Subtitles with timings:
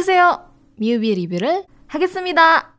[0.00, 0.40] 안녕하세요.
[0.80, 2.72] 뮤비 리뷰를 하겠습니다.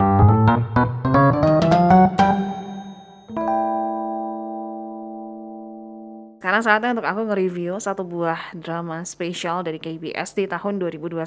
[6.41, 11.21] Sekarang saatnya untuk aku nge-review satu buah drama spesial dari KBS di tahun 2021.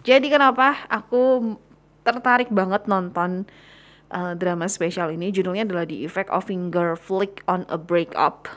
[0.00, 1.60] Jadi kenapa aku
[2.00, 3.44] tertarik banget nonton
[4.08, 5.28] uh, drama spesial ini?
[5.28, 8.48] Judulnya adalah The Effect of Finger Flick on a Breakup.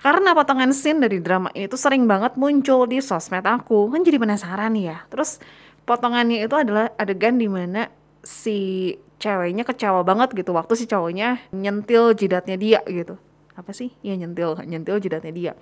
[0.00, 3.92] Karena potongan scene dari drama ini tuh sering banget muncul di sosmed aku.
[3.92, 5.04] Kan jadi penasaran ya.
[5.12, 5.36] Terus
[5.85, 7.87] potongannya itu adalah adegan di mana
[8.25, 10.51] si ceweknya kecewa banget gitu.
[10.51, 13.15] Waktu si cowoknya nyentil jidatnya dia gitu.
[13.55, 13.93] Apa sih?
[14.03, 14.59] Ya nyentil.
[14.65, 15.53] Nyentil jidatnya dia.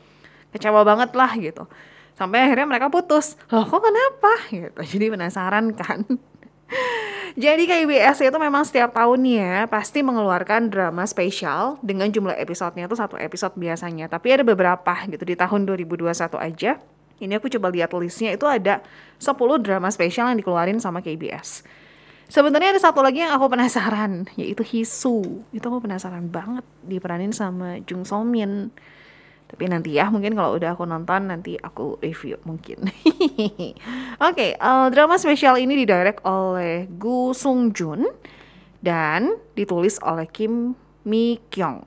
[0.56, 1.70] Kecewa banget lah gitu.
[2.14, 3.38] Sampai akhirnya mereka putus.
[3.50, 4.34] Loh kok kenapa?
[4.50, 4.80] Gitu.
[4.98, 6.06] Jadi penasaran kan?
[7.44, 13.18] Jadi KBS itu memang setiap tahunnya pasti mengeluarkan drama spesial dengan jumlah episodenya itu satu
[13.18, 14.06] episode biasanya.
[14.06, 16.78] Tapi ada beberapa gitu di tahun 2021 aja
[17.24, 18.84] ini aku coba lihat listnya itu ada
[19.18, 21.64] 10 drama spesial yang dikeluarin sama KBS
[22.34, 25.46] Sebenarnya ada satu lagi yang aku penasaran, yaitu Hisu.
[25.54, 28.74] Itu aku penasaran banget diperanin sama Jung So Min.
[29.46, 32.90] Tapi nanti ya, mungkin kalau udah aku nonton nanti aku review mungkin.
[32.90, 33.78] Oke,
[34.18, 38.10] okay, uh, drama spesial ini didirect oleh Gu Sung Jun
[38.82, 40.74] dan ditulis oleh Kim
[41.06, 41.86] Mi Kyung.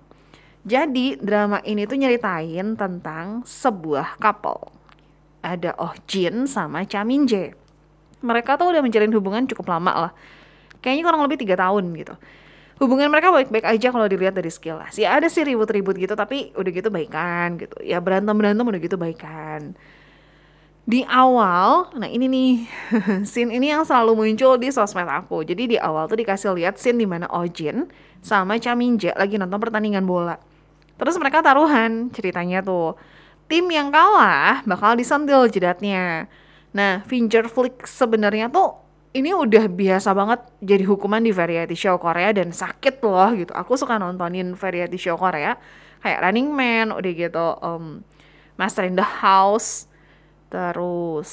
[0.62, 4.70] Jadi drama ini tuh nyeritain tentang sebuah couple.
[5.46, 7.54] Ada Oh Jin sama Cha Min Jae.
[8.18, 10.12] Mereka tuh udah menjalin hubungan cukup lama lah.
[10.82, 12.18] Kayaknya kurang lebih tiga tahun gitu.
[12.76, 14.92] Hubungan mereka baik-baik aja kalau dilihat dari lah.
[14.92, 17.78] sih ada sih ribut-ribut gitu tapi udah gitu baikan gitu.
[17.80, 19.78] Ya berantem berantem udah gitu baikan.
[20.86, 22.50] Di awal nah ini nih
[23.30, 25.46] scene ini yang selalu muncul di sosmed aku.
[25.46, 27.88] Jadi di awal tuh dikasih lihat scene di mana Ojin
[28.20, 30.36] sama Chaminja lagi nonton pertandingan bola.
[31.00, 32.96] Terus mereka taruhan ceritanya tuh
[33.46, 36.26] tim yang kalah bakal disentil jidatnya
[36.76, 38.76] Nah, finger flick sebenarnya tuh
[39.16, 43.52] ini udah biasa banget jadi hukuman di variety show Korea dan sakit loh gitu.
[43.56, 45.56] Aku suka nontonin variety show Korea
[46.04, 48.04] kayak Running Man, udah gitu um,
[48.60, 49.88] Master in the House,
[50.52, 51.32] terus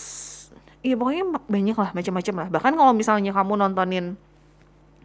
[0.80, 2.48] iya pokoknya banyak lah macam-macam lah.
[2.56, 4.16] Bahkan kalau misalnya kamu nontonin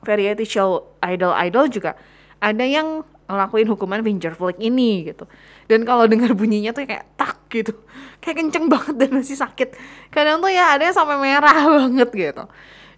[0.06, 1.98] variety show idol-idol juga
[2.38, 5.28] ada yang ngelakuin hukuman finger flick ini gitu.
[5.68, 7.76] Dan kalau dengar bunyinya tuh kayak tak gitu.
[8.24, 9.76] Kayak kenceng banget dan masih sakit.
[10.08, 12.44] Kadang tuh ya ada sampai merah banget gitu.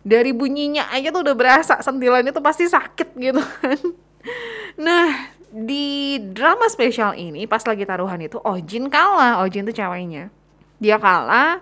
[0.00, 3.78] Dari bunyinya aja tuh udah berasa sentilan itu pasti sakit gitu kan.
[4.80, 9.42] Nah di drama spesial ini pas lagi taruhan itu Ojin kalah.
[9.42, 10.30] Ojin tuh ceweknya.
[10.78, 11.60] Dia kalah.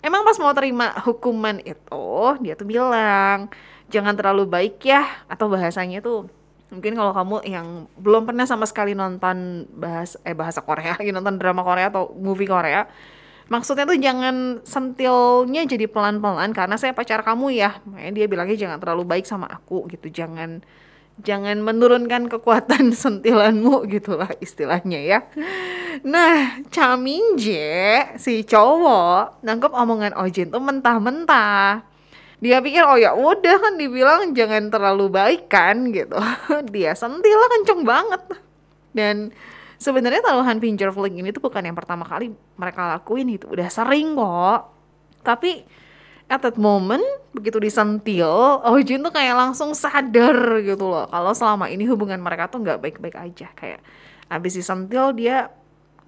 [0.00, 2.08] Emang pas mau terima hukuman itu
[2.40, 3.52] dia tuh bilang
[3.92, 6.30] jangan terlalu baik ya atau bahasanya tuh
[6.70, 7.66] mungkin kalau kamu yang
[7.98, 12.46] belum pernah sama sekali nonton bahas eh bahasa Korea lagi nonton drama Korea atau movie
[12.46, 12.86] Korea
[13.50, 17.82] maksudnya tuh jangan sentilnya jadi pelan-pelan karena saya pacar kamu ya.
[17.82, 20.06] Makanya dia bilangnya jangan terlalu baik sama aku gitu.
[20.08, 20.62] Jangan
[21.20, 25.18] jangan menurunkan kekuatan sentilanmu gitulah istilahnya ya.
[26.06, 31.89] Nah Chaminje si cowok nangkep omongan Ojin tuh mentah-mentah
[32.40, 36.16] dia pikir oh ya udah kan dibilang jangan terlalu baik kan gitu.
[36.74, 38.22] Dia sentil lah kenceng banget.
[38.96, 39.28] Dan
[39.76, 43.44] sebenarnya taruhan finger flick ini tuh bukan yang pertama kali mereka lakuin itu.
[43.44, 44.72] Udah sering kok.
[45.20, 45.68] Tapi
[46.32, 47.04] at that moment
[47.36, 48.32] begitu disentil
[48.64, 51.04] oh Jin tuh kayak langsung sadar gitu loh.
[51.12, 53.52] Kalau selama ini hubungan mereka tuh nggak baik-baik aja.
[53.52, 53.84] Kayak
[54.32, 55.52] abis disentil dia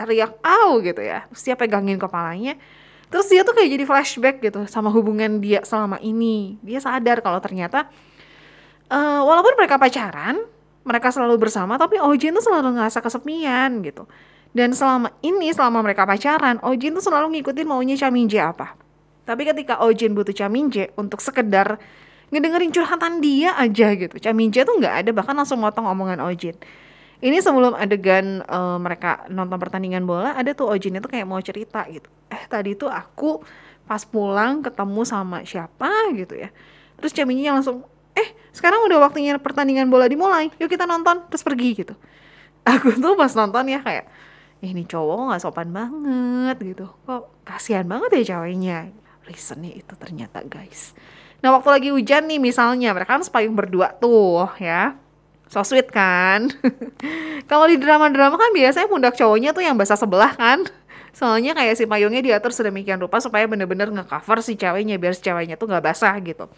[0.01, 1.29] teriak au gitu ya.
[1.29, 2.57] Terus dia pegangin kepalanya
[3.13, 6.57] terus dia tuh kayak jadi flashback gitu sama hubungan dia selama ini.
[6.65, 7.93] Dia sadar kalau ternyata
[8.89, 10.41] uh, walaupun mereka pacaran
[10.83, 14.09] mereka selalu bersama tapi Ojin tuh selalu ngerasa kesepian gitu.
[14.53, 18.75] Dan selama ini selama mereka pacaran Ojin tuh selalu ngikutin maunya Chaminje apa.
[19.29, 21.79] Tapi ketika Ojin butuh Chaminje untuk sekedar
[22.33, 26.57] ngedengerin curhatan dia aja gitu Chaminje tuh nggak ada bahkan langsung motong omongan Ojin
[27.23, 31.87] ini sebelum adegan uh, mereka nonton pertandingan bola ada tuh Ojin itu kayak mau cerita
[31.87, 32.11] gitu.
[32.27, 33.39] Eh tadi tuh aku
[33.87, 35.87] pas pulang ketemu sama siapa?
[36.19, 36.51] gitu ya.
[36.99, 37.87] Terus Caminya langsung
[38.19, 41.95] eh sekarang udah waktunya pertandingan bola dimulai yuk kita nonton terus pergi gitu.
[42.75, 44.11] Aku tuh pas nonton ya kayak
[44.59, 46.91] eh, ini cowok nggak sopan banget gitu.
[47.07, 48.91] Kok kasihan banget ya ceweknya?
[49.23, 50.91] Reasonnya itu ternyata guys.
[51.39, 54.99] Nah waktu lagi hujan nih misalnya mereka kan sepayung berdua tuh ya
[55.53, 56.49] so sweet kan?
[57.51, 60.65] Kalau di drama-drama kan biasanya pundak cowoknya tuh yang basah sebelah kan?
[61.13, 65.61] Soalnya kayak si payungnya diatur sedemikian rupa supaya bener-bener ngecover si ceweknya biar si ceweknya
[65.61, 66.49] tuh nggak basah gitu.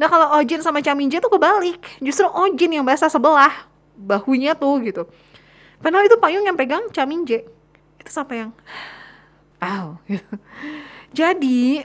[0.00, 1.84] Nah kalau Ojin sama Chaminja tuh kebalik.
[2.00, 3.68] Justru Ojin yang basah sebelah
[4.00, 5.04] bahunya tuh gitu.
[5.84, 7.44] Padahal itu payung yang pegang Chaminja
[8.00, 8.56] itu sampai yang?
[9.60, 10.00] Wow.
[10.08, 10.32] Gitu.
[11.20, 11.84] jadi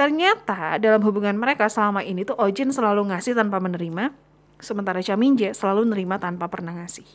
[0.00, 4.16] Ternyata dalam hubungan mereka selama ini tuh Ojin selalu ngasih tanpa menerima,
[4.60, 7.06] sementara Chaminje selalu nerima tanpa pernah ngasih.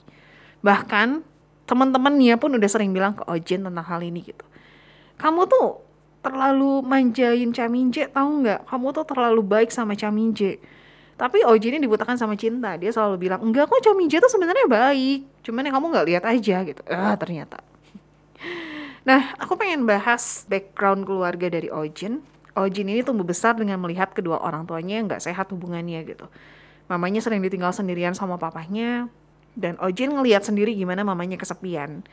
[0.62, 1.22] Bahkan
[1.66, 4.46] teman-temannya pun udah sering bilang ke Ojin tentang hal ini gitu.
[5.18, 5.82] Kamu tuh
[6.22, 8.68] terlalu manjain Chaminje tahu nggak?
[8.68, 10.60] Kamu tuh terlalu baik sama Chaminje.
[11.16, 12.76] Tapi Ojin ini dibutakan sama cinta.
[12.76, 15.46] Dia selalu bilang, enggak kok Chaminje tuh sebenarnya baik.
[15.46, 16.82] Cuman yang kamu nggak lihat aja gitu.
[16.92, 17.64] Ah ternyata.
[19.06, 22.26] Nah, aku pengen bahas background keluarga dari Ojin
[22.56, 26.32] Ojin ini tumbuh besar dengan melihat kedua orang tuanya yang gak sehat hubungannya gitu.
[26.86, 29.10] Mamanya sering ditinggal sendirian sama papahnya,
[29.58, 32.06] dan Ojin ngelihat sendiri gimana mamanya kesepian.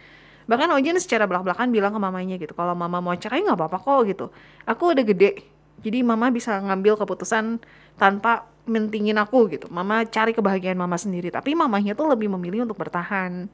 [0.49, 4.01] Bahkan Ojin secara belak-belakan bilang ke mamanya gitu, kalau mama mau cerai nggak apa-apa kok
[4.09, 4.27] gitu.
[4.65, 5.45] Aku udah gede,
[5.83, 7.61] jadi mama bisa ngambil keputusan
[8.01, 9.67] tanpa mentingin aku gitu.
[9.69, 13.51] Mama cari kebahagiaan mama sendiri, tapi mamanya tuh lebih memilih untuk bertahan.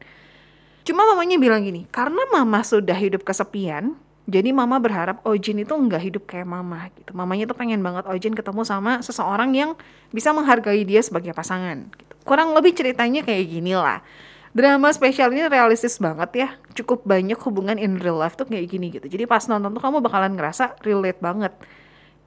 [0.84, 3.96] Cuma mamanya bilang gini, karena mama sudah hidup kesepian,
[4.28, 7.16] jadi mama berharap Ojin itu nggak hidup kayak mama gitu.
[7.16, 9.72] Mamanya tuh pengen banget Ojin ketemu sama seseorang yang
[10.12, 11.88] bisa menghargai dia sebagai pasangan.
[11.88, 12.12] Gitu.
[12.28, 14.04] Kurang lebih ceritanya kayak gini lah.
[14.52, 16.48] Drama spesial ini realistis banget ya.
[16.76, 19.08] Cukup banyak hubungan in real life tuh kayak gini gitu.
[19.08, 21.56] Jadi pas nonton tuh kamu bakalan ngerasa relate banget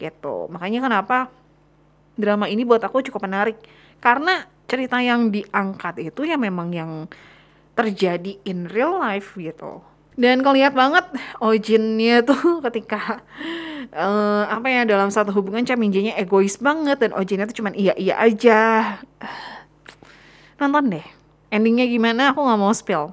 [0.01, 0.49] gitu.
[0.49, 1.29] Makanya kenapa
[2.17, 3.61] drama ini buat aku cukup menarik.
[4.01, 7.05] Karena cerita yang diangkat itu ya memang yang
[7.77, 11.07] terjadi in real life gitu dan lihat banget
[11.39, 13.23] Ojinnya tuh ketika
[13.95, 18.19] uh, apa ya dalam satu hubungan Chaminjenya egois banget dan Ojinnya tuh cuman iya iya
[18.19, 18.61] aja.
[20.59, 21.05] Nonton deh.
[21.51, 23.11] Endingnya gimana aku nggak mau spill.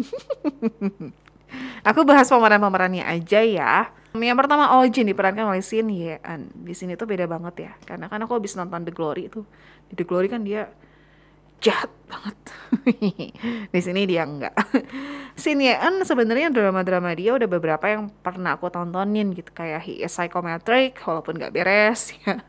[1.88, 3.74] aku bahas pemeran-pemerannya aja ya.
[4.10, 6.50] Yang pertama Ojin diperankan oleh Shin Yeon.
[6.66, 7.72] Di sini tuh beda banget ya.
[7.86, 9.46] Karena kan aku habis nonton The Glory itu.
[9.86, 10.66] Di The Glory kan dia
[11.62, 12.39] jahat banget.
[13.74, 14.54] di sini dia enggak.
[15.40, 20.12] Shin Yeon sebenarnya drama-drama dia udah beberapa yang pernah aku tontonin gitu kayak He is
[20.12, 22.40] Psychometric walaupun nggak beres ya.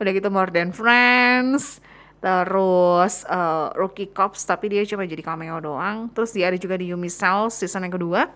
[0.00, 1.84] udah gitu More Than Friends,
[2.24, 6.08] terus uh, Rookie Cops tapi dia cuma jadi cameo doang.
[6.16, 8.30] Terus dia ada juga di Yumi Cells season yang kedua.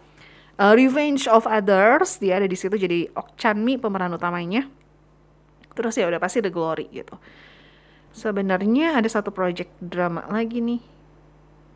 [0.54, 4.68] Uh, Revenge of Others dia ada di situ jadi Ok Chan Mi pemeran utamanya.
[5.74, 7.18] Terus ya udah pasti The Glory gitu.
[8.14, 10.93] Sebenarnya ada satu project drama lagi nih.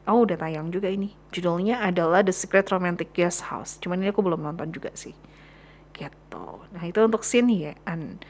[0.09, 1.13] Oh udah tayang juga ini.
[1.31, 3.77] Judulnya adalah The Secret Romantic Guest House.
[3.79, 5.13] Cuman ini aku belum nonton juga sih.
[5.93, 6.47] Gitu.
[6.73, 7.73] Nah itu untuk scene ya.
[7.85, 8.25] And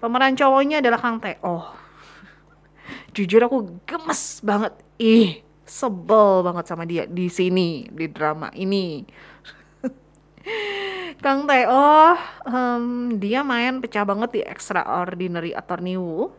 [0.00, 1.76] pemeran cowoknya adalah Kang Oh,
[3.14, 4.72] Jujur aku gemes banget.
[4.96, 9.04] Ih, sebel banget sama dia di sini di drama ini.
[11.24, 12.16] Kang Teo,
[12.48, 16.32] um, dia main pecah banget di Extraordinary Attorney Woo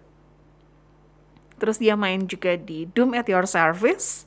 [1.61, 4.25] Terus dia main juga di Doom at Your Service,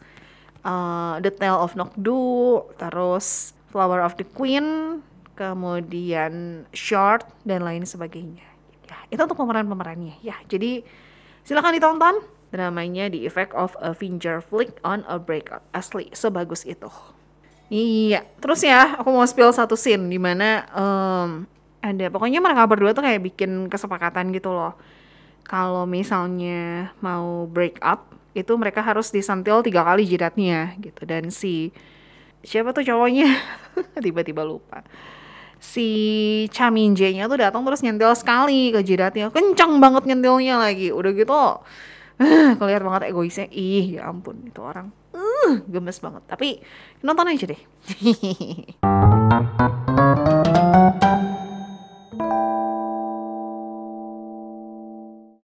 [0.64, 4.98] uh, The Tale of Nokdu, terus Flower of the Queen,
[5.38, 8.44] kemudian Short dan lain sebagainya.
[8.88, 10.18] Ya, itu untuk pemeran-pemerannya.
[10.24, 10.82] Ya, jadi
[11.46, 15.62] silakan ditonton dramanya The Effect of a Finger Flick on a Breakout.
[15.74, 16.90] Asli sebagus itu.
[17.72, 21.48] Iya, terus ya aku mau spill satu scene di mana um,
[21.84, 24.72] ada pokoknya mereka berdua tuh kayak bikin kesepakatan gitu loh
[25.44, 31.06] kalau misalnya mau break up itu mereka harus disentil tiga kali jidatnya gitu.
[31.06, 31.70] Dan si
[32.42, 33.30] siapa tuh cowoknya?
[34.04, 34.82] Tiba-tiba lupa.
[35.62, 35.88] Si
[36.52, 39.32] Chaminje-nya tuh datang terus nyentil sekali ke jidatnya.
[39.32, 40.92] Kencang banget nyentilnya lagi.
[40.92, 41.64] Udah gitu
[42.60, 43.46] kelihatan banget egoisnya.
[43.48, 46.22] Ih ya ampun itu orang uh, gemes banget.
[46.28, 46.60] Tapi
[47.00, 47.60] nonton aja deh